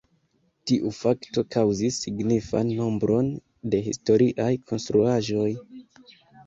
Tiu 0.69 0.93
fakto 0.99 1.43
kaŭzis 1.57 1.99
signifan 2.07 2.73
nombron 2.81 3.31
de 3.75 3.85
historiaj 3.91 4.53
konstruaĵoj. 4.73 5.51